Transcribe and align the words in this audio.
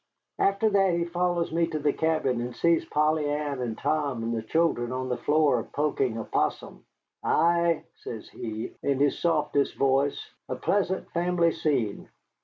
After 0.39 0.67
that 0.71 0.95
he 0.95 1.05
follows 1.05 1.51
me 1.51 1.67
to 1.67 1.77
the 1.77 1.93
cabin, 1.93 2.41
and 2.41 2.55
sees 2.55 2.83
Polly 2.85 3.29
Ann 3.29 3.61
and 3.61 3.77
Tom 3.77 4.23
and 4.23 4.33
the 4.35 4.41
children 4.41 4.91
on 4.91 5.09
the 5.09 5.17
floor 5.17 5.63
poking 5.75 6.17
a 6.17 6.23
'possum. 6.23 6.83
'Ah,' 7.23 7.81
says 7.97 8.27
he, 8.29 8.73
in 8.81 8.97
his 8.97 9.19
softest 9.19 9.75
voice, 9.75 10.31
'a 10.49 10.55
pleasant 10.55 11.07
family 11.11 11.51
scene. 11.51 12.09